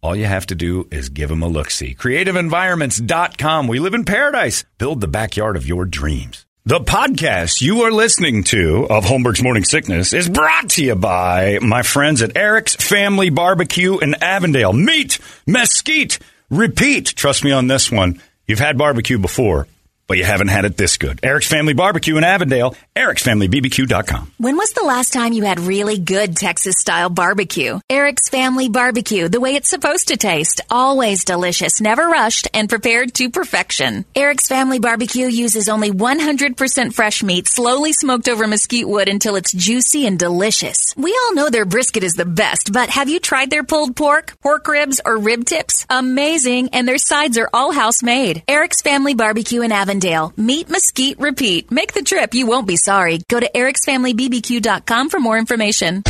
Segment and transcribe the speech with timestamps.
[0.00, 1.94] All you have to do is give them a look see.
[1.94, 3.66] CreativeEnvironments.com.
[3.66, 4.64] We live in paradise.
[4.78, 6.46] Build the backyard of your dreams.
[6.64, 11.58] The podcast you are listening to of Holmberg's Morning Sickness is brought to you by
[11.60, 14.72] my friends at Eric's Family Barbecue in Avondale.
[14.72, 16.18] Meat, mesquite,
[16.50, 17.06] repeat.
[17.06, 18.20] Trust me on this one.
[18.46, 19.66] You've had barbecue before
[20.08, 21.20] but you haven't had it this good.
[21.22, 24.32] Eric's Family Barbecue in Avondale, ericsfamilybbq.com.
[24.38, 27.78] When was the last time you had really good Texas style barbecue?
[27.88, 30.60] Eric's Family Barbecue, the way it's supposed to taste.
[30.68, 34.04] Always delicious, never rushed, and prepared to perfection.
[34.16, 39.52] Eric's Family Barbecue uses only 100% fresh meat, slowly smoked over mesquite wood until it's
[39.52, 40.92] juicy and delicious.
[40.96, 44.34] We all know their brisket is the best, but have you tried their pulled pork,
[44.40, 45.86] pork ribs, or rib tips?
[45.88, 48.42] Amazing, and their sides are all house made.
[48.48, 50.32] Eric's Family Barbecue in Avondale.
[50.36, 51.70] Meat Mesquite Repeat.
[51.70, 52.34] Make the trip.
[52.34, 53.20] You won't be sorry.
[53.28, 56.02] Go to ericsfamilybbq.com for more information.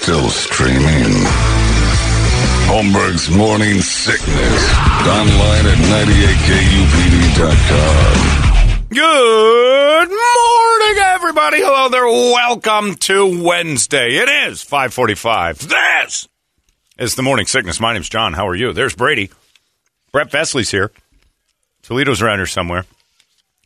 [0.00, 1.12] Still streaming.
[2.72, 4.72] Holmberg's Morning Sickness.
[5.06, 5.76] Online at
[7.36, 8.88] 98kupd.com.
[8.88, 11.58] Good morning, everybody.
[11.60, 12.06] Hello there.
[12.06, 14.16] Welcome to Wednesday.
[14.16, 15.68] It is 545.
[15.68, 16.28] This
[16.96, 17.78] is the Morning Sickness.
[17.78, 18.32] My name's John.
[18.32, 18.72] How are you?
[18.72, 19.30] There's Brady.
[20.12, 20.90] Brett Vesley's here.
[21.82, 22.86] Toledo's around here somewhere.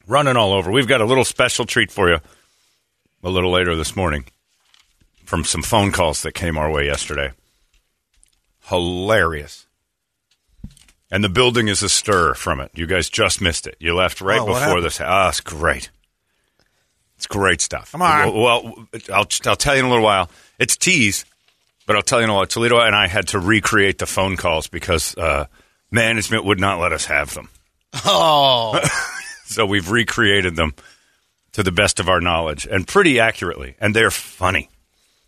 [0.06, 0.71] Running all over.
[0.71, 2.19] We've got a little special treat for you
[3.22, 4.25] a little later this morning
[5.25, 7.33] from some phone calls that came our way yesterday.
[8.69, 9.67] Hilarious.
[11.11, 12.71] And the building is astir from it.
[12.75, 13.77] You guys just missed it.
[13.81, 15.00] You left right Oh, before this.
[15.00, 15.91] Ah, it's great.
[17.17, 17.93] It's great stuff.
[17.93, 18.33] Come on.
[18.34, 20.31] Well, well, I'll, I'll tell you in a little while.
[20.59, 21.25] It's tease,
[21.87, 22.47] but I'll tell you in a while.
[22.47, 25.47] Toledo and I had to recreate the phone calls because uh,
[25.91, 27.49] management would not let us have them.
[28.05, 28.78] Oh,
[29.50, 30.74] So we've recreated them
[31.52, 33.76] to the best of our knowledge and pretty accurately.
[33.80, 34.68] And they're funny.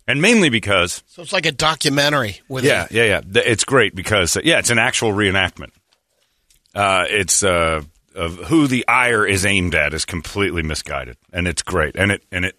[0.09, 3.21] And mainly because so it's like a documentary with yeah, yeah, yeah.
[3.43, 5.71] It's great because uh, yeah, it's an actual reenactment.
[6.75, 7.83] Uh, it's uh,
[8.15, 12.23] of who the ire is aimed at is completely misguided, and it's great, and it
[12.33, 12.59] and it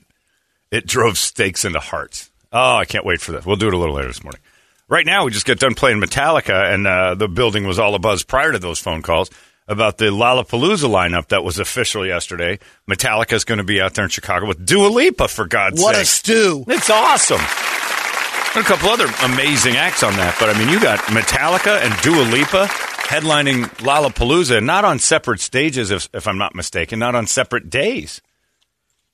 [0.69, 2.29] it drove stakes into hearts.
[2.53, 3.45] Oh, I can't wait for this.
[3.45, 4.41] We'll do it a little later this morning.
[4.87, 8.25] Right now, we just got done playing Metallica, and uh, the building was all abuzz
[8.25, 9.29] prior to those phone calls
[9.69, 12.59] about the Lollapalooza lineup that was official yesterday.
[12.90, 15.96] Metallica's going to be out there in Chicago with Dua Lipa, for God's What sake.
[15.96, 16.63] What a stew!
[16.68, 17.40] It's awesome.
[18.56, 21.96] And a couple other amazing acts on that, but I mean, you got Metallica and
[22.02, 27.16] Dua Lipa headlining Lollapalooza, and not on separate stages, if, if I'm not mistaken, not
[27.16, 28.22] on separate days.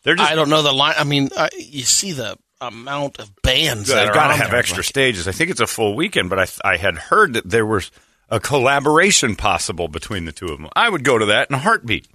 [0.04, 0.96] They're just I don't know the line.
[0.98, 4.60] I mean, uh, you see the amount of bands that they've got to have there.
[4.60, 5.28] extra Like, stages.
[5.28, 7.92] I think it's a full weekend, but I, I had heard that there was
[8.30, 10.70] a collaboration possible between the two of them.
[10.76, 12.08] I would go to that in a heartbeat.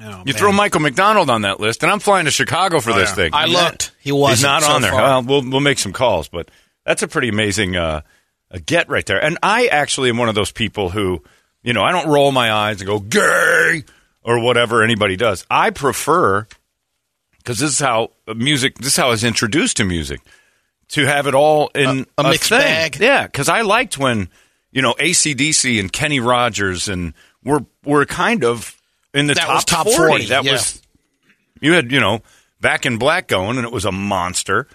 [0.00, 0.34] oh, You man.
[0.34, 3.14] throw Michael McDonald on that list, and I'm flying to Chicago for this yeah.
[3.16, 3.30] thing.
[3.34, 3.92] I looked.
[4.00, 4.90] He wasn't He's not so on there.
[4.92, 5.02] far.
[5.02, 6.50] Well, we'll we'll make some calls, but
[6.84, 8.02] that's a pretty amazing uh,
[8.50, 9.22] a get right there.
[9.22, 11.22] And I actually am one of those people who,
[11.62, 13.84] you know, I don't roll my eyes and go gay
[14.22, 15.44] or whatever anybody does.
[15.50, 16.46] I prefer
[17.38, 18.78] because this is how music.
[18.78, 20.20] This is how I was introduced to music.
[20.90, 22.58] To have it all in A- a mixed thing.
[22.60, 22.96] bag.
[23.00, 24.28] Yeah, because I liked when
[24.72, 28.80] you know ACDC and Kenny Rogers and we're we're kind of
[29.14, 29.96] in the That top, top 40.
[29.96, 30.52] 40, That yeah.
[30.52, 30.82] was
[31.60, 32.20] you had, you know,
[32.60, 34.68] Back in Black going, and it was a monster.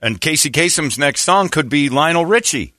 [0.00, 2.74] And Casey Kasem's next song could be Lionel Richie.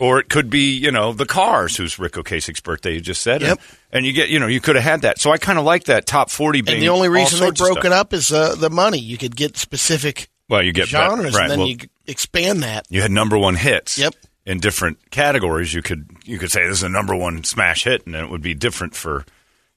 [0.00, 3.40] Or it could be, you know, The Cars, who's Ric Ocasek's birthday, you just said.
[3.40, 3.58] Yep.
[3.60, 5.20] And, and you get, you know, you could have had that.
[5.20, 7.84] So I kind of like that top 40 being And the only reason they broke
[7.84, 8.98] it up is uh, the money.
[8.98, 11.42] You could get specific Well, you get genres, right.
[11.42, 12.86] and then well, you expand that.
[12.88, 13.96] you had number one hits.
[13.98, 14.14] Yep.
[14.44, 18.06] In different categories, you could you could say this is a number one smash hit,
[18.06, 19.24] and it would be different for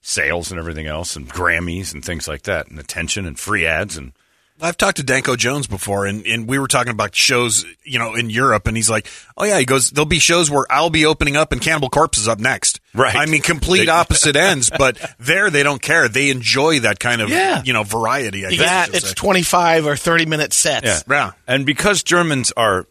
[0.02, 3.96] sales and everything else, and Grammys and things like that, and attention and free ads
[3.96, 4.12] and
[4.58, 8.14] I've talked to Danko Jones before, and, and we were talking about shows, you know,
[8.14, 11.04] in Europe, and he's like, "Oh yeah," he goes, "There'll be shows where I'll be
[11.04, 13.14] opening up, and Cannibal Corpse is up next." Right.
[13.14, 16.08] I mean, complete They- opposite ends, but there they don't care.
[16.08, 17.62] They enjoy that kind of, Yeah.
[17.64, 18.46] you know, variety.
[18.46, 19.14] I You guess get- it's say.
[19.14, 20.86] 25 or 30 minute sets.
[20.86, 21.00] Yeah.
[21.08, 21.32] Yeah.
[21.46, 22.86] And because Germans are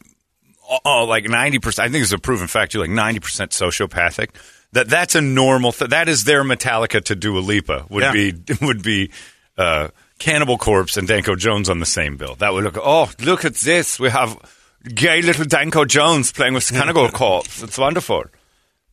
[0.85, 3.19] oh, like 90%, I think it's a proven fact, you're like 90%
[3.49, 4.29] sociopathic,
[4.73, 8.11] that that's a normal th- That is their Metallica to Dua Lipa would Yeah.
[8.11, 9.11] be, would be,
[9.57, 9.89] uh,
[10.19, 12.35] Cannibal Corpse and Danko Jones on the same bill.
[12.35, 13.99] That would look, oh, look at this.
[13.99, 14.37] We have
[14.83, 17.61] gay little Danko Jones playing with Cannibal Corpse.
[17.61, 18.23] It's wonderful.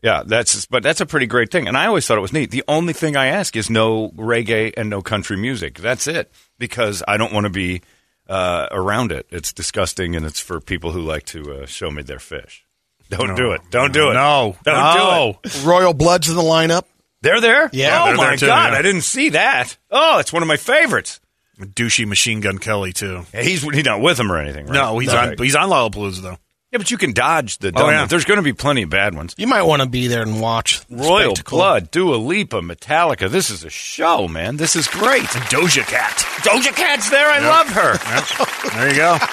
[0.02, 2.50] Yeah, that's but that's a pretty great thing, and I always thought it was neat.
[2.50, 5.78] The only thing I ask is no reggae and no country music.
[5.78, 6.28] That's it,
[6.58, 7.82] because I don't want to be
[8.28, 9.26] uh, around it.
[9.30, 12.64] It's disgusting, and it's for people who like to uh, show me their fish.
[13.10, 13.60] Don't do it.
[13.70, 14.14] Don't do it.
[14.14, 14.56] No.
[14.64, 15.38] don't No.
[15.42, 15.64] do it.
[15.64, 16.84] Royal Bloods in the lineup.
[17.20, 17.68] They're there.
[17.72, 18.78] Yeah, Oh they're my too, god, yeah.
[18.78, 19.76] I didn't see that.
[19.90, 21.20] Oh, it's one of my favorites.
[21.60, 23.24] douchey Machine Gun Kelly too.
[23.32, 24.74] He's he's not with them or anything, right?
[24.74, 25.18] No, he's Okay.
[25.32, 26.38] on he's on Lollapalooza though.
[26.72, 27.70] Yeah, but you can dodge the.
[27.76, 28.06] Oh, yeah.
[28.06, 29.34] There's going to be plenty of bad ones.
[29.36, 30.80] You might want to be there and watch.
[30.88, 31.58] Royal spectacle.
[31.58, 33.28] Blood, Dua Lipa, Metallica.
[33.28, 34.56] This is a show, man.
[34.56, 35.24] This is great.
[35.52, 36.16] Doja Cat.
[36.42, 37.28] Doja Cat's there.
[37.28, 37.92] I love her.
[37.92, 38.72] Yep.
[38.72, 39.18] There you go.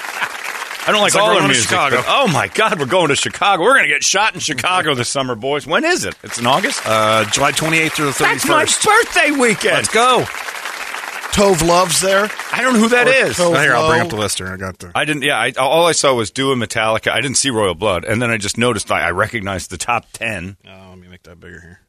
[0.87, 1.69] I don't like It's all her music.
[1.69, 2.01] Chicago.
[2.07, 3.63] oh my God, we're going to Chicago.
[3.63, 5.67] We're going to get shot in Chicago this summer, boys.
[5.67, 6.15] When is it?
[6.23, 6.81] It's in August.
[6.85, 8.19] Uh, July 28th through the 31st.
[8.19, 9.75] That's my birthday weekend.
[9.75, 10.25] Let's go.
[11.31, 12.27] Tove Love's there.
[12.51, 13.37] I don't know who that Or is.
[13.37, 14.47] Tove Oh, here, I'll bring up the list here.
[14.47, 14.91] I got the.
[14.95, 15.23] I didn't.
[15.23, 17.11] Yeah, I, all I saw was Dua Metallica.
[17.11, 20.05] I didn't see Royal Blood, and then I just noticed I, I recognized the top
[20.11, 20.57] ten.
[20.67, 21.79] Oh, let me make that bigger here.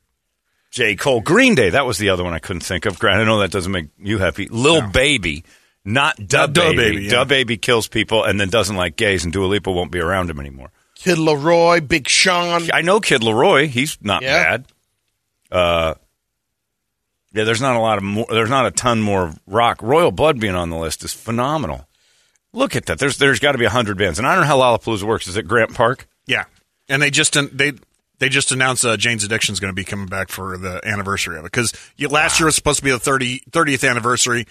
[0.70, 0.94] J.
[0.94, 1.70] Cole, Green Day.
[1.70, 2.98] That was the other one I couldn't think of.
[2.98, 4.46] Grant, I know that doesn't make you happy.
[4.48, 5.44] Lil Baby,
[5.84, 6.96] not Dub Not Dub Baby.
[6.96, 7.24] Baby, yeah.
[7.24, 10.38] DaBaby kills people and then doesn't like gays, and Dua Lipa won't be around him
[10.38, 10.70] anymore.
[10.94, 12.68] Kid LAROI, Big Sean.
[12.72, 13.66] I know Kid LAROI.
[13.66, 14.42] He's not Yeah.
[14.58, 14.64] bad.
[15.50, 15.94] Uh,
[17.32, 18.26] yeah, there's not a lot of more.
[18.28, 19.82] There's not a ton more rock.
[19.82, 21.86] Royal Blood being on the list is phenomenal.
[22.52, 22.98] Look at that.
[22.98, 25.28] There's there's got to be hundred bands, and I don't know how Lollapalooza works.
[25.28, 26.08] Is it Grant Park?
[26.26, 26.44] Yeah,
[26.88, 27.72] and they just they
[28.18, 31.38] they just announced uh, Jane's Addiction is going to be coming back for the anniversary
[31.38, 34.46] of it because last year was supposed to be the 30, 30th anniversary,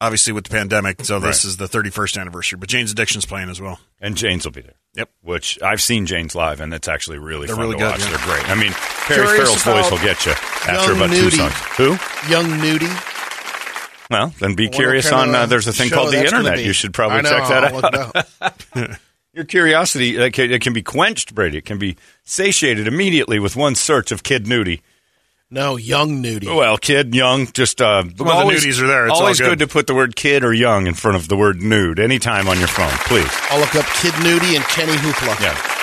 [0.00, 1.04] obviously with the pandemic.
[1.04, 1.50] So this Right.
[1.50, 2.58] is the thirty first anniversary.
[2.58, 3.80] But Jane's Addiction's playing as well.
[4.00, 4.74] And Jane's will be there.
[4.94, 5.10] Yep.
[5.22, 8.00] Which I've seen Jane's live, and it's actually really They're fun really to good, watch.
[8.00, 8.16] yeah.
[8.16, 8.50] They're great.
[8.50, 11.54] I mean, Perry Curious Farrell's voice will get you after Young about two songs.
[11.76, 11.96] Who?
[12.28, 12.88] Young Nudy.
[14.10, 15.32] Well, then be curious on.
[15.34, 16.64] Uh, there's a thing called the internet.
[16.64, 18.14] You should probably know, check that I'll out.
[18.14, 18.98] look it up.
[19.32, 21.58] Your curiosity uh, can, it can be quenched, Brady.
[21.58, 24.80] It can be satiated immediately with one search of Kid Nudie.
[25.52, 26.46] No, Young Nudy.
[26.46, 29.08] Well, kid, young, just uh, the nudies are there.
[29.08, 29.58] It's always good.
[29.58, 32.46] good to put the word kid or young in front of the word nude anytime
[32.48, 33.28] on your phone, please.
[33.50, 35.40] I'll look up Kid Nudie and Kenny Hoopla.
[35.40, 35.80] Yeah.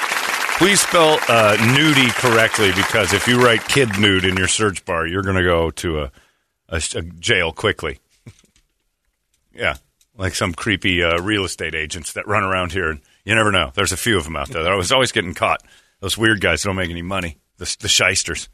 [0.58, 5.06] Please spell uh, nudie correctly because if you write kid nude in your search bar,
[5.06, 6.12] you're going to go to a,
[6.70, 8.00] a, a jail quickly.
[9.54, 9.76] yeah.
[10.18, 12.90] Like some creepy uh, real estate agents that run around here.
[12.90, 13.72] And you never know.
[13.76, 14.66] There's a few of them out there.
[14.66, 15.62] I was always getting caught.
[16.00, 18.48] Those weird guys that don't make any money, the, the shysters.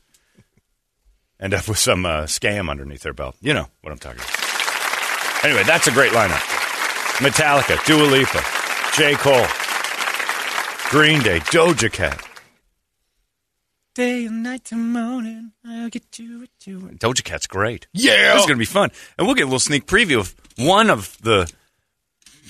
[1.43, 3.35] End up with some uh, scam underneath their belt.
[3.41, 5.43] You know what I'm talking about.
[5.45, 6.39] Anyway, that's a great lineup.
[7.19, 8.41] Metallica, Dua Lipa,
[8.95, 9.15] J.
[9.15, 9.45] Cole,
[10.89, 12.25] Green Day, Doja Cat.
[13.93, 16.99] Day and night to morning, I'll get you what you want.
[16.99, 17.87] Doja Cat's great.
[17.93, 18.33] Yeah.
[18.33, 18.89] This is going to be fun.
[19.17, 21.51] And we'll get a little sneak preview of one of the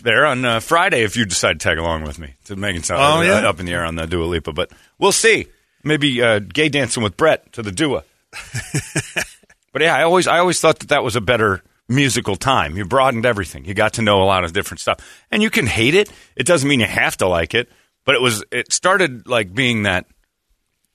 [0.03, 2.95] there on uh, Friday if you decide to tag along with me to Megan's uh,
[2.97, 3.47] Oh, yeah?
[3.49, 4.53] up in the air on the Dua Lipa.
[4.53, 5.47] But we'll see.
[5.83, 8.03] Maybe uh, gay dancing with Brett to the Dua.
[9.73, 12.77] but yeah, I always I always thought that that was a better musical time.
[12.77, 13.65] You broadened everything.
[13.65, 14.99] You got to know a lot of different stuff,
[15.31, 16.11] and you can hate it.
[16.35, 17.69] It doesn't mean you have to like it.
[18.05, 20.05] But it was it started like being that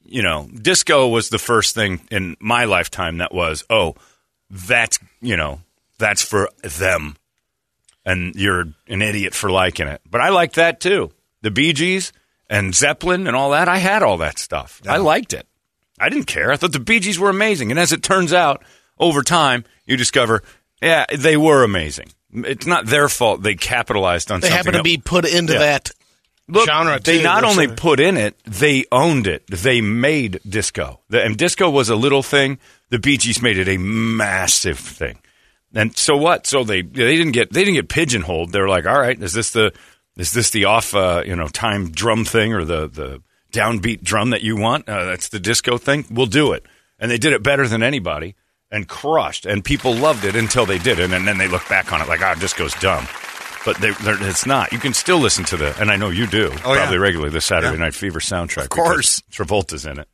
[0.05, 3.95] you know disco was the first thing in my lifetime that was oh
[4.51, 5.61] that's you know
[5.99, 7.17] that's for them
[8.05, 10.01] and you're an idiot for liking it.
[10.11, 11.11] But I liked that too.
[11.43, 12.13] The Bee Gees
[12.49, 13.69] and Zeppelin and all that.
[13.69, 14.81] I had all that stuff.
[14.89, 15.47] I liked it.
[16.01, 16.51] I didn't care.
[16.53, 17.71] I thought the Bee Gees were amazing.
[17.71, 18.63] And as it turns out,
[18.99, 20.43] over time, you discover,
[20.83, 22.09] yeah, they were amazing.
[22.33, 24.51] It's not their fault they capitalized on something.
[24.51, 24.57] They something.
[24.57, 25.59] happen to that- be put into Yeah.
[25.61, 25.91] that
[26.49, 26.99] Look, genre.
[27.01, 27.23] they too.
[27.25, 29.47] not only of- put in it, they owned it.
[29.49, 32.59] They made disco, The- and disco was a little thing.
[32.91, 35.19] The Bee Gees made it a massive thing.
[35.75, 36.47] And so what?
[36.47, 38.53] So they they didn't get they didn't get pigeonholed.
[38.53, 39.73] They're like, all right, is this the
[40.17, 43.23] is this the off uh, you know time drum thing or the the
[43.59, 44.89] downbeat drum that you want?
[44.89, 46.05] Uh, that's the disco thing.
[46.11, 46.65] We'll do it,
[46.99, 48.35] and they did it better than anybody
[48.71, 49.47] and crushed.
[49.47, 52.09] And people loved it until they did it, and then they look back on it
[52.09, 53.07] like, ah, disco's dumb.
[53.65, 54.73] But they, it's not.
[54.73, 56.81] You can still listen to the, and I know you do Oh, yeah.
[56.83, 57.31] probably regularly.
[57.31, 57.81] The Saturday Yeah.
[57.85, 59.21] Night Fever soundtrack, Of course.
[59.33, 60.09] Travolta's in it.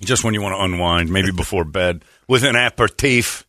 [0.00, 3.44] Just when you want to unwind, maybe before bed with an aperitif.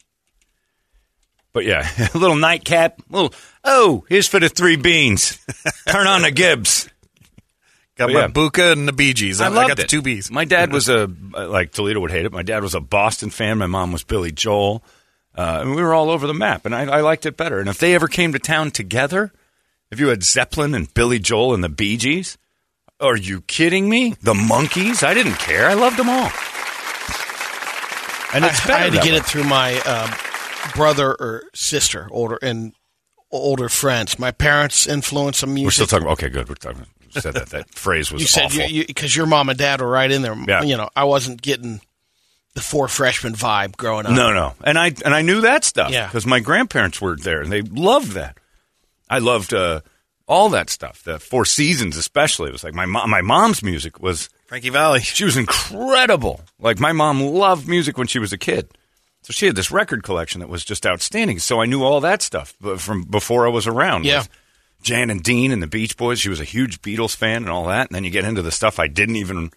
[1.53, 2.99] But yeah, a little nightcap.
[3.09, 5.37] Little, oh, here's for the three beans.
[5.87, 6.89] Turn on the Gibbs.
[7.95, 8.27] Got But my yeah.
[8.27, 9.39] Buka and the Bee Gees.
[9.39, 10.31] I, I I loved got the two Bs.
[10.31, 12.31] My dad was a like Toledo would hate it.
[12.31, 13.59] My dad was a Boston fan.
[13.59, 14.83] My mom was Billy Joel.
[15.35, 17.59] Uh, and we were all over the map, and I, I liked it better.
[17.59, 19.31] And if they ever came to town together,
[19.89, 22.37] if you had Zeppelin and Billy Joel and the Bee Gees,
[22.99, 24.15] are you kidding me?
[24.21, 25.01] The Monkees?
[25.01, 25.67] I didn't care.
[25.67, 26.29] I loved them all.
[28.35, 29.17] And it's I, better I had to get way.
[29.17, 30.15] it through my uh,
[30.75, 32.73] brother or sister, older and
[33.31, 34.19] older friends.
[34.19, 35.65] My parents influenced some music.
[35.67, 36.07] We're still talking.
[36.09, 36.47] Okay, good.
[36.47, 36.85] We're talking.
[37.21, 37.49] Said that.
[37.49, 38.65] That phrase was you said awful.
[38.65, 40.35] you because your mom and dad were right in there.
[40.47, 40.63] Yeah.
[40.63, 41.81] You know, I wasn't getting
[42.53, 44.11] the Four Freshmen vibe growing up.
[44.13, 45.91] No, no, and I and I knew that stuff.
[45.91, 46.07] Yeah.
[46.07, 48.37] because my grandparents were there and they loved that.
[49.09, 49.81] I loved uh,
[50.27, 51.03] all that stuff.
[51.03, 53.09] The Four Seasons, especially, it was like my mom.
[53.09, 55.01] My mom's music was Frankie Valli.
[55.01, 56.41] she was incredible.
[56.59, 58.69] Like my mom loved music when she was a kid,
[59.23, 61.39] so she had this record collection that was just outstanding.
[61.39, 64.05] So I knew all that stuff from before I was around.
[64.05, 64.23] Yeah.
[64.83, 66.19] Jan and Dean and the Beach Boys.
[66.19, 67.87] She was a huge Beatles fan and all that.
[67.87, 69.51] And then you get into the stuff I didn't even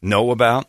[0.00, 0.66] know about.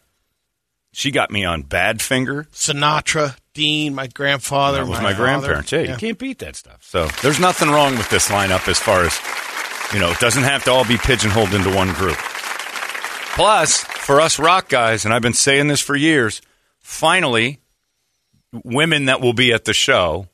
[0.91, 2.47] She got me on Badfinger.
[2.49, 4.83] Sinatra, Dean, my grandfather.
[4.83, 5.71] That was my, my, grandparents.
[5.71, 6.83] Yeah, you can't beat that stuff.
[6.83, 9.19] So there's nothing wrong with this lineup as far as,
[9.91, 12.17] you know, it doesn't have to all be pigeonholed into one group.
[13.35, 16.41] Plus, for us rock guys, and I've been saying this for years,
[16.79, 17.59] finally,
[18.63, 20.27] women that will be at the show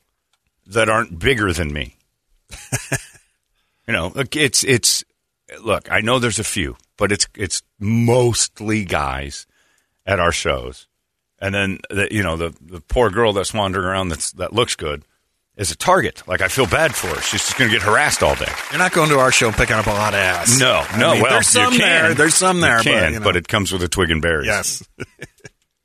[0.67, 1.95] that aren't bigger than me.
[3.89, 5.03] you know, look, it's it's
[5.63, 5.91] look.
[5.91, 9.47] I know there's a few, but it's it's mostly guys
[10.05, 10.87] at our shows,
[11.39, 14.75] and then the, you know the the poor girl that's wandering around that's that looks
[14.75, 15.05] good
[15.57, 16.21] is a target.
[16.27, 17.19] Like I feel bad for her.
[17.19, 18.51] She's just going to get harassed all day.
[18.69, 20.59] You're not going to our show and picking up a lot of ass.
[20.59, 21.13] No, I no.
[21.13, 22.13] mean, well, there's some there.
[22.13, 22.77] There's some there.
[22.77, 23.23] You can, but, you know.
[23.23, 24.45] but it comes with a twig and berries.
[24.45, 24.87] yes.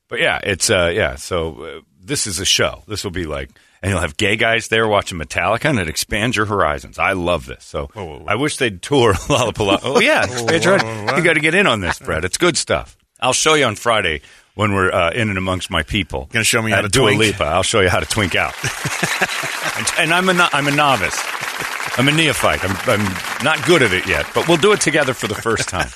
[0.07, 1.15] But yeah, it's uh yeah.
[1.15, 2.83] So uh, this is a show.
[2.87, 3.49] This will be like,
[3.81, 6.97] and you'll have gay guys there watching Metallica, and it expands your horizons.
[6.99, 7.63] I love this.
[7.63, 8.25] So Whoa, whoa, whoa.
[8.27, 9.79] I wish they'd tour Lollapalooza.
[9.83, 11.17] Oh yeah, expands your horizons.
[11.17, 12.25] you got to get in on this, Brett.
[12.25, 12.97] It's good stuff.
[13.19, 14.21] I'll show you on Friday
[14.55, 16.27] when we're uh, in and amongst my people.
[16.31, 17.19] Gonna show me how to Dua twink?
[17.19, 17.43] Lipa.
[17.45, 18.53] I'll show you how to twink out.
[19.77, 21.17] and, and I'm a no- I'm a novice.
[21.97, 22.63] I'm a neophyte.
[22.63, 25.69] I'm, I'm not good at it yet, but we'll do it together for the first
[25.69, 25.87] time.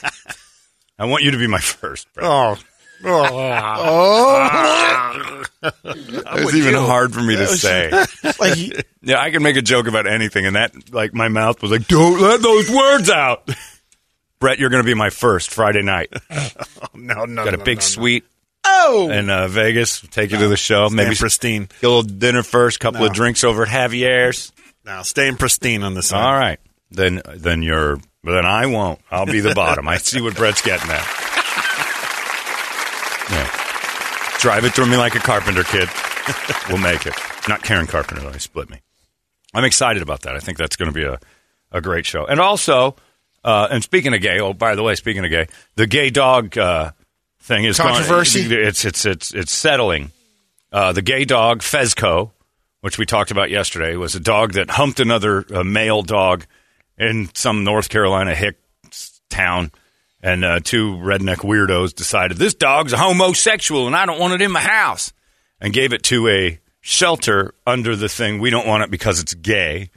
[1.00, 2.08] I want you to be my first.
[2.14, 2.26] Brett.
[2.28, 2.58] Oh.
[5.62, 7.92] It's even hard for me to say.
[8.40, 11.72] Like, Yeah, I can make a joke about anything, and that, like, my mouth was
[11.72, 13.50] like, "Don't let those words out."
[14.40, 16.14] Brett, you're going to be my first Friday night.
[16.32, 16.50] oh,
[16.94, 17.44] No, no.
[17.44, 17.86] Got a no, big no, no.
[17.86, 18.26] suite
[18.64, 20.02] oh, in uh, Vegas.
[20.12, 20.90] Take you to the show.
[20.90, 21.64] Maybe pristine.
[21.82, 22.80] get a little dinner first.
[22.80, 24.54] Couple of drinks over at Javier's.
[24.86, 26.14] Now, staying pristine on this.
[26.14, 29.00] All right, then then you're then I won't.
[29.12, 29.88] I'll be the bottom.
[29.88, 31.29] I see what Brett's getting at.
[33.32, 33.50] Yeah.
[34.40, 35.90] Drive it through me like a carpenter, kid.
[36.70, 37.14] we'll make it.
[37.48, 38.32] Not Karen Carpenter, though.
[38.32, 38.82] He split me.
[39.54, 40.36] I'm excited about that.
[40.36, 41.20] I think that's going to be a,
[41.72, 42.26] a great show.
[42.26, 42.96] And also,
[43.44, 46.58] uh, and speaking of gay, oh, by the way, speaking of gay, the gay dog
[46.58, 46.92] uh,
[47.42, 48.42] thing is Controversy?
[48.54, 50.12] it's, it's, it's, it's settling.
[50.72, 52.32] Uh, the gay dog, Fezco,
[52.82, 56.46] which we talked about yesterday, was a dog that humped another uh, male dog
[56.98, 58.58] in some North Carolina hick
[59.30, 59.72] town.
[60.22, 64.42] And uh, two redneck weirdos decided this dog's a homosexual and I don't want it
[64.42, 65.14] in my house.
[65.62, 68.40] And gave it to a shelter under the thing.
[68.40, 69.92] We don't want it because it's gay.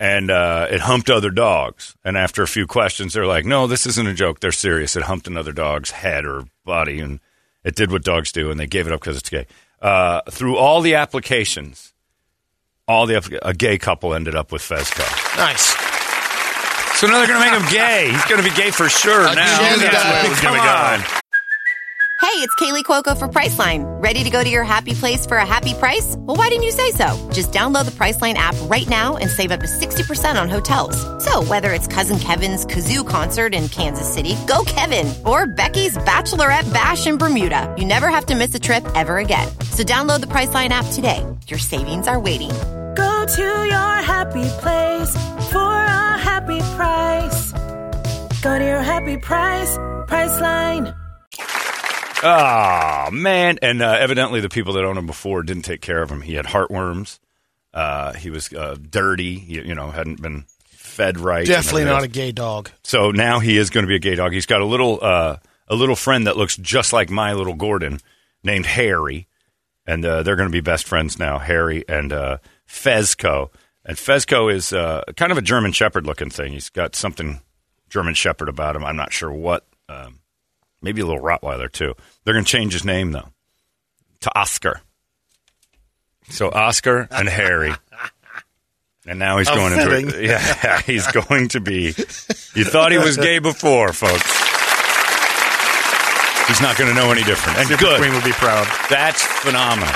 [0.00, 1.96] And uh, it humped other dogs.
[2.04, 4.40] And after a few questions, they're like, no, this isn't a joke.
[4.40, 4.96] They're serious.
[4.96, 7.00] It humped another dog's head or body.
[7.00, 7.20] And
[7.62, 8.50] it did what dogs do.
[8.50, 9.46] And they gave it up because it's gay.
[9.80, 11.94] Uh, through all the applications,
[12.86, 15.36] all the a gay couple ended up with Fezco.
[15.36, 15.93] nice.
[16.94, 18.10] So now they're going to make him gay.
[18.10, 19.32] He's going to be gay for sure now.
[19.34, 21.04] knew that That's way was gonna Come go.
[21.04, 21.20] on.
[22.20, 23.84] Hey, it's Kaley Cuoco for Priceline.
[24.02, 26.16] Ready to go to your happy place for a happy price?
[26.18, 27.30] Well, why didn't you say so?
[27.32, 30.96] Just download the Priceline app right now and save up to 60% on hotels.
[31.22, 36.72] So, whether it's Cousin Kevin's Kazoo concert in Kansas City, go Kevin, or Becky's Bachelorette
[36.72, 39.46] Bash in Bermuda, you never have to miss a trip ever again.
[39.70, 41.24] So, download the Priceline app today.
[41.48, 42.50] Your savings are waiting.
[42.96, 45.33] Go to your happy place for a
[46.34, 47.52] happy price.
[48.42, 50.92] Go to your happy price, Priceline.
[52.24, 53.58] Oh man!
[53.62, 56.22] And uh, evidently, the people that owned him before didn't take care of him.
[56.22, 57.20] He had heartworms.
[57.72, 59.44] Uh, he was uh, dirty.
[59.46, 61.46] You, you know, hadn't been fed right.
[61.46, 62.70] Definitely everything not a gay dog.
[62.82, 64.32] So now he is going to be a gay dog.
[64.32, 65.36] He's got a little uh,
[65.68, 68.00] a little friend that looks just like my little Gordon,
[68.42, 69.28] named Harry,
[69.86, 71.38] and uh, they're going to be best friends now.
[71.38, 72.38] Harry and uh,
[72.68, 73.50] Fezco,
[73.84, 76.52] and Fezco is uh, kind of a German Shepherd looking thing.
[76.52, 77.40] He's got something
[77.90, 78.84] German Shepherd about him.
[78.84, 79.66] I'm not sure what.
[79.88, 80.20] Um,
[80.82, 81.94] maybe a little Rottweiler too.
[82.24, 83.28] They're going to change his name though
[84.20, 84.80] to Oscar.
[86.30, 87.72] So Oscar and Harry
[89.06, 90.06] And now he's How going fitting.
[90.06, 90.24] into.
[90.24, 91.88] Yeah, he's going to be.
[92.54, 94.32] You thought he was gay before, folks.
[96.48, 97.58] He's not going to know any different.
[97.58, 98.00] And Super good.
[98.00, 98.66] Queen would be proud.
[98.88, 99.92] That's phenomenal.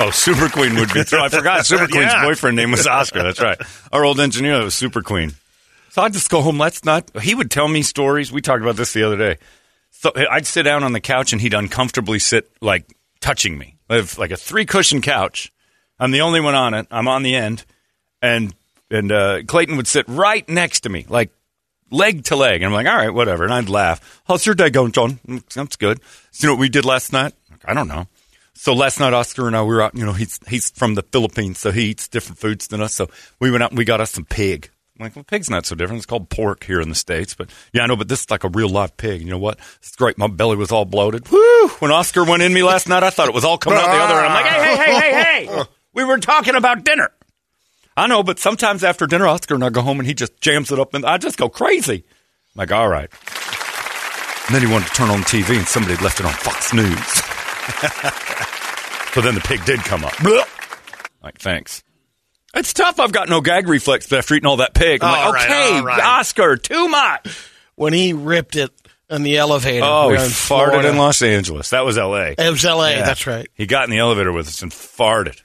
[0.00, 1.04] Oh, Super Queen would be.
[1.04, 1.20] true.
[1.20, 2.24] I forgot Super Queen's Yeah.
[2.24, 3.22] boyfriend name was Oscar.
[3.22, 3.60] That's right.
[3.92, 5.34] Our old engineer was Super Queen.
[5.90, 6.58] So I'd just go home.
[6.58, 7.10] Let's not.
[7.20, 8.32] He would tell me stories.
[8.32, 9.36] We talked about this the other day.
[9.90, 12.84] So I'd sit down on the couch and he'd uncomfortably sit like
[13.20, 13.76] touching me.
[13.90, 15.52] I have like a three cushion couch.
[15.98, 16.86] I'm the only one on it.
[16.90, 17.64] I'm on the end,
[18.22, 18.54] and
[18.90, 21.30] and uh, Clayton would sit right next to me, like
[21.90, 22.62] leg to leg.
[22.62, 23.44] And I'm like, all right, whatever.
[23.44, 24.22] And I'd laugh.
[24.26, 25.18] How's your day going, John?
[25.26, 26.00] "Mm, That's good.
[26.30, 27.34] So, you know what we did last night?
[27.66, 28.06] I don't know.
[28.54, 29.94] So last night, Oscar and I we were out.
[29.94, 32.94] You know, he's he's from the Philippines, so he eats different foods than us.
[32.94, 33.08] So
[33.40, 34.70] we went out and we got us some pig.
[34.98, 35.98] I'm like, well, pig's not so different.
[36.00, 37.96] It's called pork here in the states, but yeah, I know.
[37.96, 39.22] But this is like a real live pig.
[39.22, 39.58] You know what?
[39.76, 40.18] It's great.
[40.18, 41.30] My belly was all bloated.
[41.30, 41.68] Woo!
[41.78, 43.92] When Oscar went in me last night, I thought it was all coming out the
[43.92, 44.16] other.
[44.16, 44.26] end.
[44.26, 45.62] I'm like, hey, hey, hey, hey, hey!
[45.94, 47.10] We were talking about dinner.
[47.96, 50.70] I know, but sometimes after dinner, Oscar and I go home and he just jams
[50.70, 52.04] it up, and I just go crazy.
[52.54, 53.10] I'm like, all right.
[54.46, 57.39] And then he wanted to turn on TV, and somebody left it on Fox News.
[59.12, 60.14] So then the pig did come up.
[61.22, 61.82] Like, thanks.
[62.54, 62.98] It's tough.
[62.98, 65.04] I've got no gag reflex after eating all that pig.
[65.04, 66.00] I'm All like, right, okay, all right.
[66.02, 67.48] Oscar, too much.
[67.76, 68.70] When he ripped it
[69.08, 69.84] in the elevator.
[69.88, 70.30] Oh, he were farted
[70.70, 70.88] Florida.
[70.88, 71.70] in Los Angeles.
[71.70, 72.34] That was L.A.
[72.36, 72.90] It was L.A.
[72.92, 73.04] Yeah.
[73.06, 73.48] That's right.
[73.54, 75.40] He got in the elevator with us and farted.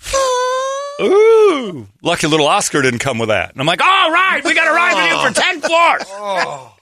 [1.00, 1.88] Ooh.
[2.02, 3.50] Lucky little Oscar didn't come with that.
[3.52, 6.02] And I'm like, all right, we got a ride with you for 10 floors.
[6.08, 6.76] Oh.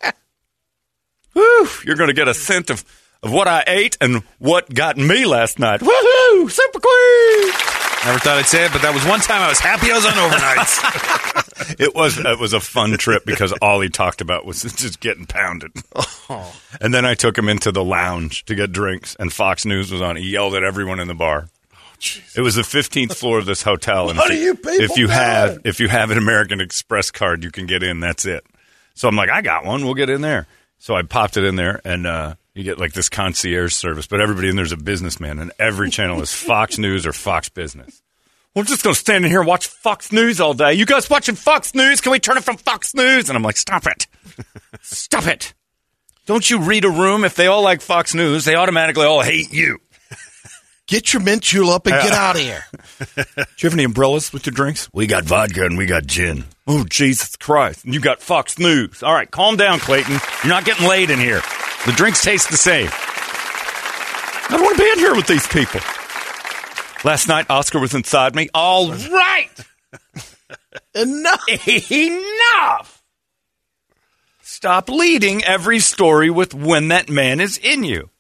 [1.33, 2.85] Whew, you're going to get a scent of,
[3.23, 5.81] of what I ate and what got me last night.
[5.81, 6.51] Woohoo!
[6.51, 7.53] Super Queen!
[8.05, 10.07] Never thought I'd say it, but that was one time I was happy I was
[10.07, 11.39] on overnights.
[11.79, 15.27] It was it was a fun trip because all he talked about was just getting
[15.27, 15.71] pounded.
[16.29, 16.55] Oh.
[16.81, 20.03] And then I took him into the lounge to get drinks, and Fox News was
[20.03, 20.17] on.
[20.17, 21.49] He yelled at everyone in the bar.
[22.35, 25.61] It was the 15th floor of this hotel, and if you people if you have
[25.65, 28.01] if you have an American Express card, you can get in.
[28.01, 28.45] That's it.
[28.95, 29.85] So I'm like, I got one.
[29.85, 30.49] We'll get in there.
[30.79, 34.21] So I popped it in there, and uh, you get like this concierge service, but
[34.21, 38.03] everybody in there's a businessman, and every channel is Fox News or Fox Business.
[38.55, 40.75] We're just going to stand in here and watch Fox News all day.
[40.75, 42.03] You guys watching Fox News?
[42.03, 43.31] Can we turn it from Fox News?
[43.31, 44.07] And I'm like, stop it.
[44.83, 45.55] Stop it.
[46.27, 47.25] Don't you read a room?
[47.25, 49.79] If they all like Fox News, they automatically all hate you.
[50.93, 52.65] Get your mint julep and get uh, out of here.
[53.17, 54.91] Do you have any umbrellas with your drinks?
[54.93, 56.45] We got vodka and we got gin.
[56.67, 57.87] Oh, Jesus Christ.
[57.87, 59.03] And you got Fox News.
[59.03, 60.21] All right, calm down, Clayton.
[60.45, 61.41] You're not getting laid in here.
[61.87, 62.91] The drinks taste the same.
[62.93, 65.81] I don't want to be in here with these people.
[67.09, 68.51] Last night, Oscar was inside me.
[68.53, 69.49] All right.
[70.95, 71.91] Enough.
[71.91, 73.03] Enough.
[74.43, 78.11] Stop leading every story with when that man is in you.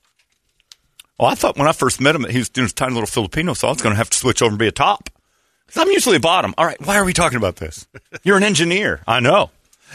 [1.18, 3.06] Oh, I thought when I first met him that he was doing his tiny little
[3.06, 5.08] Filipino, so I was going to have to switch over and be a top.
[5.66, 6.54] Because I'm usually a bottom.
[6.58, 7.86] All right, why are we talking about this?
[8.24, 9.00] You're an engineer.
[9.06, 9.50] I know.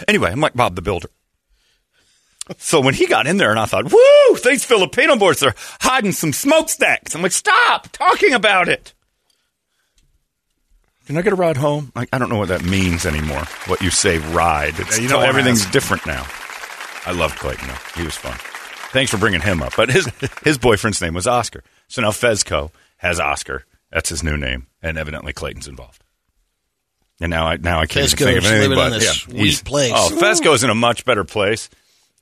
[0.08, 1.10] Anyway, I'm like Bob the Builder.
[2.60, 6.14] So when he got in there and I thought, woo, these Filipino boys are hiding
[6.14, 7.14] some smokestacks.
[7.14, 8.94] I'm like, stop talking about it.
[11.08, 11.92] Can I get a ride home?
[11.96, 13.44] Like, I don't know what that means anymore.
[13.68, 14.80] What you say, ride.
[14.80, 16.26] It's Yeah, you don't everything's different now.
[17.06, 17.68] I loved Clayton.
[17.68, 18.00] though.
[18.00, 18.38] He was fun.
[18.98, 19.74] Thanks for bringing him up.
[19.78, 20.12] But his
[20.44, 21.64] his boyfriend's name was Oscar.
[21.88, 23.64] So now Fezco has Oscar.
[23.92, 26.04] That's his new name, and evidently Clayton's involved.
[27.22, 29.12] And now I now I can't even think of anything living but in a yeah,
[29.12, 29.92] sweet place.
[29.94, 31.70] Oh, Fezco's in a much better place,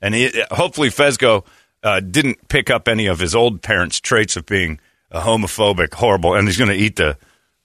[0.02, 1.46] and he, hopefully Fezco
[1.82, 4.78] uh, didn't pick up any of his old parents' traits of being
[5.10, 7.16] a homophobic, horrible, and he's going to eat the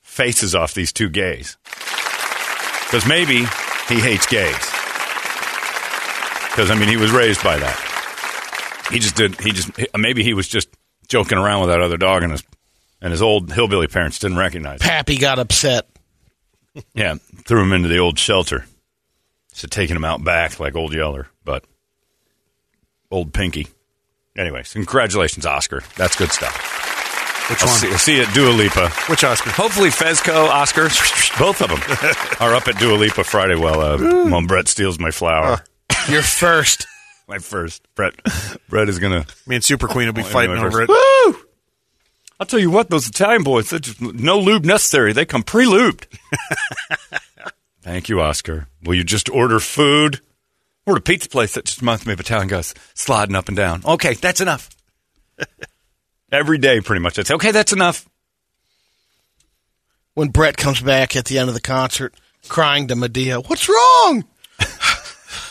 [0.01, 1.57] faces off these two gays
[2.85, 3.39] because maybe
[3.89, 4.55] he hates gays.
[6.49, 7.90] Because I mean, he was raised by that.
[8.91, 9.39] He just did.
[9.39, 10.69] He just maybe he was just
[11.07, 12.43] joking around with that other dog, and his
[13.01, 14.81] and his old hillbilly parents didn't recognize.
[14.81, 14.87] him.
[14.87, 15.87] Pappy got upset.
[16.93, 18.65] Yeah, threw him into the old shelter.
[19.53, 21.65] So taking him out back like old Yeller, but
[23.09, 23.67] old Pinky.
[24.37, 25.83] Anyways, congratulations, Oscar.
[25.97, 26.55] That's good stuff.
[27.49, 27.77] Which I'll one?
[27.79, 28.89] see, I'll see you at Dua Lipa.
[29.09, 29.49] Which Oscar?
[29.49, 30.83] Hopefully, Fezco, Oscar,
[31.37, 31.79] both of them
[32.39, 35.61] are up at Dua Lipa Friday while uh, Mom Brett steals my flower.
[36.07, 36.87] You're first.
[37.31, 37.81] My first.
[37.95, 38.13] Brett,
[38.69, 39.25] Brett is gonna.
[39.47, 40.89] Me and Super Queen will be Oh, fighting anyway, over it.
[40.89, 41.35] Woo!
[42.39, 45.13] I'll tell you what, those Italian boys, they just, no lube necessary.
[45.13, 46.05] They come pre-lubed.
[47.83, 48.67] Thank you, Oscar.
[48.83, 50.21] Will you just order food?
[50.87, 53.83] Or a pizza place that just reminds me of Italian guys sliding up and down.
[53.85, 54.69] Okay, that's enough.
[56.31, 57.19] Every day, pretty much.
[57.19, 58.09] I'd say, okay, that's enough.
[60.15, 62.15] When Brett comes back at the end of the concert,
[62.49, 64.25] crying to Medea, "What's wrong?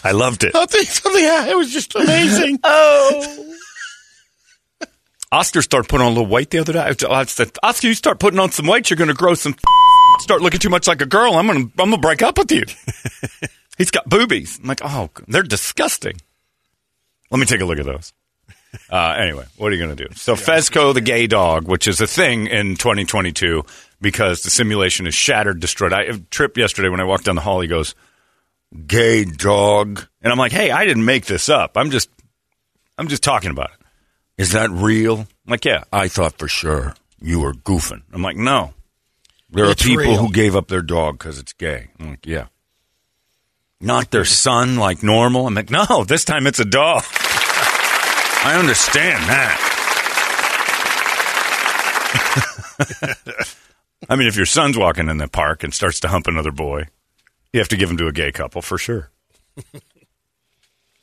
[0.04, 0.54] I loved it.
[0.54, 0.84] Nothing.
[0.84, 1.24] Something.
[1.24, 3.46] It was just amazing." Oh.
[5.32, 6.80] Oscar started putting on a little weight the other day.
[6.80, 9.54] I said, Oscar, you start putting on some weight, you're going to grow some
[10.18, 12.64] start looking too much like a girl, I'm gonna I'm gonna break up with you.
[13.78, 14.58] He's got boobies.
[14.60, 16.20] I'm like, oh, they're disgusting.
[17.30, 18.12] Let me take a look at those.
[18.90, 20.14] Uh, anyway, what are you going to do?
[20.14, 23.64] So, Fezco the gay dog, which is a thing in 2022
[24.00, 25.92] because the simulation is shattered, destroyed.
[25.92, 27.94] I Trip yesterday when I walked down the hall, he goes,
[28.86, 31.76] "Gay dog," and I'm like, "Hey, I didn't make this up.
[31.76, 32.08] I'm just,
[32.98, 34.42] I'm just talking about it.
[34.42, 38.36] Is that real?" I'm like, "Yeah, I thought for sure you were goofing." I'm like,
[38.36, 38.74] "No,
[39.50, 40.16] there It's are people real.
[40.18, 42.46] who gave up their dog because it's gay." I'm like, "Yeah."
[43.82, 45.46] Not their son like normal.
[45.46, 47.02] I'm like, no, this time it's a dog.
[47.12, 49.66] I understand that.
[54.10, 56.86] I mean, if your son's walking in the park and starts to hump another boy,
[57.52, 59.10] you have to give them to a gay couple for sure.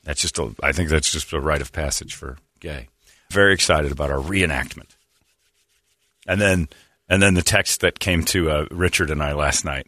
[0.04, 2.88] That's just a, I think that's just a rite of passage for gay.
[3.30, 4.96] Very excited about our reenactment.
[6.28, 6.70] And then,
[7.10, 9.88] and then the text that came to uh, Richard and I last night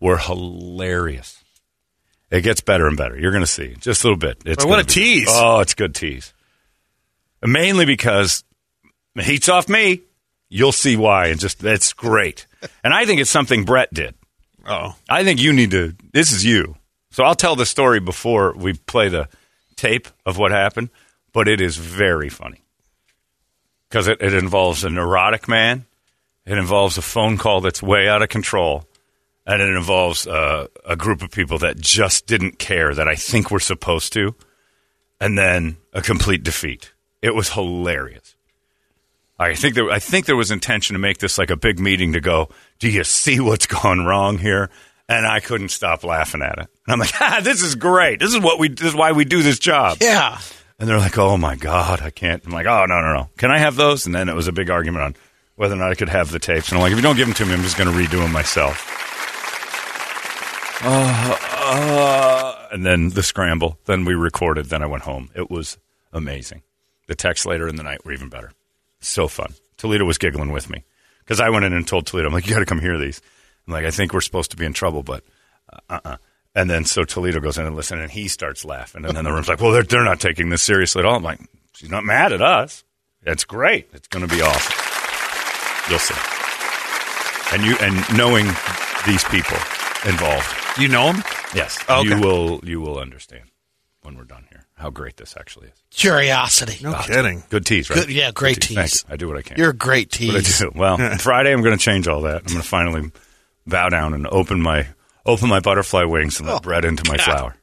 [0.00, 1.42] were hilarious.
[2.30, 3.16] It gets better and better.
[3.18, 4.38] You're going to see just a little bit.
[4.44, 5.28] It's what a be- tease.
[5.30, 6.32] Oh, it's good tease.
[7.44, 8.42] Mainly because
[9.16, 10.00] it heats off me.
[10.48, 12.46] You'll see why, and just that's great.
[12.84, 14.14] And I think it's something Brett did.
[14.66, 15.94] Oh, I think you need to.
[16.12, 16.76] This is you.
[17.10, 19.28] So I'll tell the story before we play the
[19.76, 20.90] tape of what happened,
[21.32, 22.62] but it is very funny
[23.88, 25.84] because it, it involves a neurotic man.
[26.46, 28.84] It involves a phone call that's way out of control.
[29.44, 33.50] And it involves uh, a group of people that just didn't care that I think
[33.50, 34.34] we're supposed to.
[35.20, 36.92] And then a complete defeat.
[37.20, 38.36] It was hilarious.
[39.50, 42.12] I think there, I think there was intention to make this like a big meeting
[42.12, 42.48] to go.
[42.78, 44.70] Do you see what's gone wrong here?
[45.08, 46.68] And I couldn't stop laughing at it.
[46.86, 48.20] And I'm like, ah, this is great.
[48.20, 48.68] This is what we.
[48.68, 49.98] This is why we do this job.
[50.00, 50.38] Yeah.
[50.78, 52.44] And they're like, oh my god, I can't.
[52.44, 53.28] I'm like, oh no no no.
[53.36, 54.06] Can I have those?
[54.06, 55.16] And then it was a big argument on
[55.56, 56.70] whether or not I could have the tapes.
[56.70, 58.20] And I'm like, if you don't give them to me, I'm just going to redo
[58.20, 58.88] them myself.
[60.84, 63.78] Uh, uh, and then the scramble.
[63.84, 64.66] Then we recorded.
[64.66, 65.30] Then I went home.
[65.36, 65.78] It was
[66.12, 66.62] amazing.
[67.06, 68.52] The texts later in the night were even better.
[69.02, 69.52] So fun.
[69.76, 70.84] Toledo was giggling with me
[71.20, 73.20] because I went in and told Toledo, I'm like, you got to come hear these.
[73.66, 75.24] I'm like, I think we're supposed to be in trouble, but
[75.90, 76.16] uh uh
[76.54, 79.04] And then so Toledo goes in and listens, and he starts laughing.
[79.04, 81.16] And then the room's like, well, they're, they're not taking this seriously at all.
[81.16, 81.40] I'm like,
[81.74, 82.84] she's not mad at us.
[83.24, 83.88] It's great.
[83.92, 84.78] It's going to be awesome.
[85.90, 86.14] You'll see.
[87.54, 88.46] And you and knowing
[89.06, 89.56] these people
[90.08, 90.46] involved,
[90.78, 91.22] you know them.
[91.54, 92.08] yes, Oh, okay.
[92.10, 93.44] you will you will understand
[94.02, 95.82] when we're done here how great this actually is.
[95.90, 96.82] Curiosity.
[96.82, 97.44] No ah, kidding.
[97.48, 98.00] Good tease, right?
[98.00, 99.04] Good- yeah, great Good Thank tease.
[99.08, 99.14] you.
[99.14, 99.56] I do what I can.
[99.56, 100.72] You're a great What I do.
[100.74, 102.38] Well, Friday I'm going to change all that.
[102.38, 103.10] I'm going to finally
[103.64, 104.88] bow down and open my
[105.24, 107.56] open my butterfly wings and let oh, bread into my flower.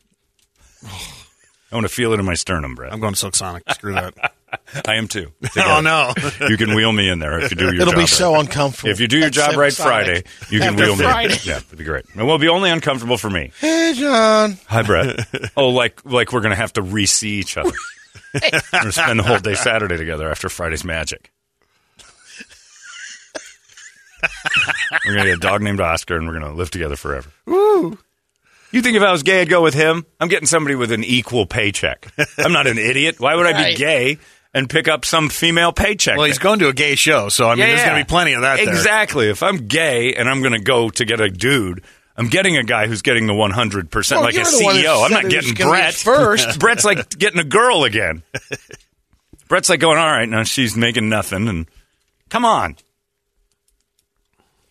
[1.71, 2.93] I want to feel it in my sternum, Brett.
[2.93, 3.63] I'm going Silk Sonic.
[3.69, 4.34] Screw that.
[4.85, 5.31] I am too.
[5.57, 6.13] oh no.
[6.47, 8.09] You can wheel me in there if you do your It'll job be right.
[8.09, 8.89] so uncomfortable.
[8.91, 11.03] If you do your at job right Friday, you can after wheel me.
[11.03, 11.33] Friday.
[11.33, 11.39] in.
[11.43, 12.05] Yeah, it'd be great.
[12.15, 13.51] It will be only uncomfortable for me.
[13.59, 14.57] Hey, John.
[14.67, 15.19] Hi, Brett.
[15.57, 17.71] oh, like like we're gonna have to re-see each other.
[18.33, 21.31] we're gonna spend the whole day Saturday together after Friday's magic.
[25.05, 27.29] we're gonna get a dog named Oscar, and we're gonna live together forever.
[27.45, 27.97] Woo!
[28.71, 30.05] You think if I was gay, I'd go with him?
[30.19, 32.07] I'm getting somebody with an equal paycheck.
[32.38, 33.19] I'm not an idiot.
[33.19, 34.19] Why would I be gay
[34.53, 36.17] and pick up some female paycheck?
[36.17, 37.89] Well, he's going to a gay show, so I mean, there's Yeah.
[37.89, 38.69] going to be plenty of that there.
[38.69, 39.29] Exactly.
[39.29, 41.83] If I'm gay and I'm going to go to get a dude,
[42.17, 44.81] I'm getting a guy who's getting the 100%, Well, like a you're the one who
[44.81, 45.05] CEO.
[45.05, 45.93] I'm not getting Brett.
[45.93, 46.59] first.
[46.59, 48.23] Brett's like getting a girl again.
[49.47, 51.47] Brett's like going, all right, now she's making nothing.
[51.47, 51.67] And
[52.29, 52.75] come on.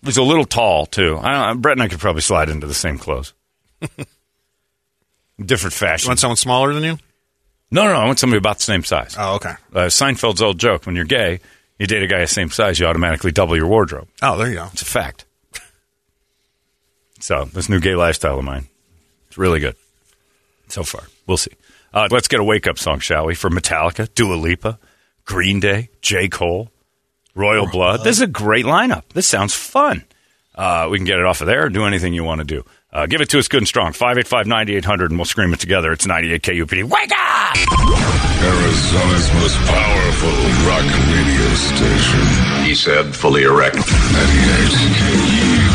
[0.03, 1.19] He's a little tall, too.
[1.21, 3.33] I don't, Brett and I could probably slide into the same clothes.
[5.41, 6.09] Different You fashion.
[6.09, 6.99] want someone smaller than you?
[7.71, 7.99] No, no, no.
[8.01, 9.15] I want somebody about the same size.
[9.19, 9.55] Oh, okay.
[9.73, 11.41] Uh, Seinfeld's old joke when you're gay,
[11.79, 14.09] you date a guy the same size, you automatically double your wardrobe.
[14.23, 14.69] Oh, there you go.
[14.73, 15.25] It's a fact.
[17.21, 18.69] so this new gay lifestyle of mine,
[19.29, 19.77] it's really good
[20.69, 21.03] so far.
[21.27, 21.53] We'll see.
[21.93, 23.35] Uh, let's get a wake up song, shall we?
[23.35, 24.79] For Metallica, Dua Lipa,
[25.25, 26.29] Green Day, J.
[26.29, 26.71] Cole,
[27.35, 28.05] Royal Blood.
[28.05, 29.05] This is a great lineup.
[29.15, 30.05] This sounds fun.
[30.55, 32.65] Uh, we can get it off of there or do anything you want to do.
[32.93, 33.93] Uh, give it to us good and strong.
[33.93, 35.93] 585 9800 and we'll scream it together.
[35.93, 36.85] It's 98 KUPD.
[36.85, 37.57] Wake up!
[38.41, 40.31] Arizona's most powerful
[40.67, 42.65] rock radio station.
[42.65, 43.77] He said, fully erect.
[43.77, 43.85] 98
[44.97, 45.69] KUPD.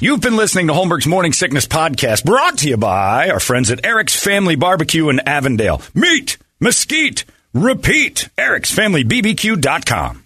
[0.00, 3.86] You've been listening to Holmberg's Morning Sickness Podcast, brought to you by our friends at
[3.86, 5.80] Eric's Family Barbecue in Avondale.
[5.94, 8.28] Meat, mesquite, repeat.
[8.36, 10.21] Eric'sFamilyBBQ.com.